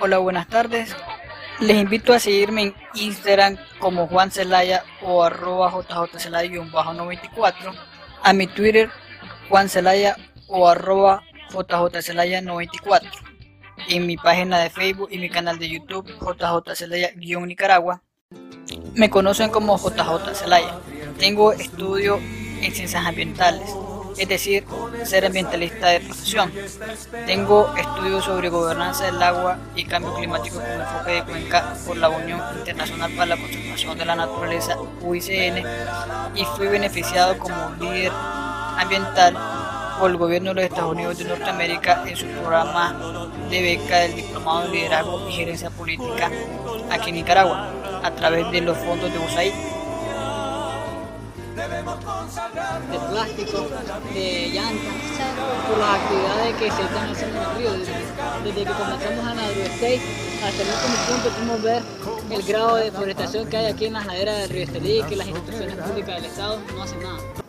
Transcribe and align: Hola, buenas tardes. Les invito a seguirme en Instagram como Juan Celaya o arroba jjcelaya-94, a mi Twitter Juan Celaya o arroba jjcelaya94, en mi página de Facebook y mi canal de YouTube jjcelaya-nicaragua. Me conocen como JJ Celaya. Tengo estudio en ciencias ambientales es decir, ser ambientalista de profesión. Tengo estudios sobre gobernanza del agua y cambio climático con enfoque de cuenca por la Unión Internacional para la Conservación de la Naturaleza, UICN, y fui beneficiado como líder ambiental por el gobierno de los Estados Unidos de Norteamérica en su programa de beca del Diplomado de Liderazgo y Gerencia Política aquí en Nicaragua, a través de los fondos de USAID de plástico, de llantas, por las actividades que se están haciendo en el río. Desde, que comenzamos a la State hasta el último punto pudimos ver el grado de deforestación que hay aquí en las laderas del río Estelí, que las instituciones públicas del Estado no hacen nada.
Hola, 0.00 0.18
buenas 0.18 0.48
tardes. 0.48 0.94
Les 1.60 1.76
invito 1.76 2.12
a 2.12 2.20
seguirme 2.20 2.62
en 2.62 2.74
Instagram 2.94 3.56
como 3.80 4.06
Juan 4.06 4.30
Celaya 4.30 4.84
o 5.02 5.24
arroba 5.24 5.72
jjcelaya-94, 5.72 7.74
a 8.22 8.32
mi 8.32 8.46
Twitter 8.46 8.90
Juan 9.48 9.68
Celaya 9.68 10.16
o 10.46 10.68
arroba 10.68 11.24
jjcelaya94, 11.50 13.10
en 13.88 14.06
mi 14.06 14.16
página 14.16 14.60
de 14.60 14.70
Facebook 14.70 15.08
y 15.10 15.18
mi 15.18 15.28
canal 15.28 15.58
de 15.58 15.68
YouTube 15.68 16.08
jjcelaya-nicaragua. 16.20 18.02
Me 18.94 19.10
conocen 19.10 19.50
como 19.50 19.78
JJ 19.78 20.34
Celaya. 20.34 20.78
Tengo 21.18 21.52
estudio 21.52 22.20
en 22.60 22.72
ciencias 22.72 23.04
ambientales 23.04 23.74
es 24.18 24.28
decir, 24.28 24.64
ser 25.04 25.24
ambientalista 25.24 25.88
de 25.88 26.00
profesión. 26.00 26.52
Tengo 27.26 27.74
estudios 27.76 28.24
sobre 28.24 28.48
gobernanza 28.48 29.04
del 29.06 29.22
agua 29.22 29.58
y 29.76 29.84
cambio 29.84 30.14
climático 30.14 30.56
con 30.56 30.80
enfoque 30.80 31.10
de 31.12 31.24
cuenca 31.24 31.74
por 31.86 31.96
la 31.96 32.08
Unión 32.08 32.40
Internacional 32.58 33.10
para 33.12 33.26
la 33.26 33.36
Conservación 33.36 33.96
de 33.96 34.04
la 34.04 34.16
Naturaleza, 34.16 34.76
UICN, 35.02 35.64
y 36.34 36.44
fui 36.56 36.66
beneficiado 36.66 37.38
como 37.38 37.70
líder 37.80 38.12
ambiental 38.12 39.36
por 39.98 40.10
el 40.10 40.16
gobierno 40.16 40.50
de 40.50 40.54
los 40.54 40.64
Estados 40.64 40.92
Unidos 40.92 41.18
de 41.18 41.24
Norteamérica 41.24 42.04
en 42.06 42.16
su 42.16 42.26
programa 42.26 43.30
de 43.50 43.62
beca 43.62 43.98
del 43.98 44.16
Diplomado 44.16 44.62
de 44.62 44.68
Liderazgo 44.68 45.28
y 45.28 45.32
Gerencia 45.32 45.70
Política 45.70 46.30
aquí 46.90 47.10
en 47.10 47.16
Nicaragua, 47.16 47.70
a 48.02 48.10
través 48.12 48.50
de 48.50 48.60
los 48.60 48.76
fondos 48.78 49.12
de 49.12 49.18
USAID 49.18 49.52
de 51.98 52.98
plástico, 53.10 53.68
de 54.14 54.48
llantas, 54.52 54.94
por 55.68 55.78
las 55.78 56.00
actividades 56.00 56.56
que 56.56 56.70
se 56.70 56.82
están 56.82 57.10
haciendo 57.10 57.42
en 57.42 57.50
el 57.50 57.56
río. 57.56 57.72
Desde, 58.44 58.64
que 58.64 58.72
comenzamos 58.72 59.26
a 59.26 59.34
la 59.34 59.48
State 59.48 60.00
hasta 60.44 60.62
el 60.62 60.68
último 60.68 60.96
punto 61.08 61.30
pudimos 61.30 61.62
ver 61.62 61.82
el 62.30 62.42
grado 62.42 62.76
de 62.76 62.84
deforestación 62.84 63.48
que 63.48 63.56
hay 63.56 63.66
aquí 63.66 63.86
en 63.86 63.94
las 63.94 64.06
laderas 64.06 64.38
del 64.38 64.50
río 64.50 64.64
Estelí, 64.64 65.02
que 65.02 65.16
las 65.16 65.26
instituciones 65.26 65.74
públicas 65.76 66.16
del 66.16 66.24
Estado 66.26 66.60
no 66.74 66.82
hacen 66.82 67.02
nada. 67.02 67.38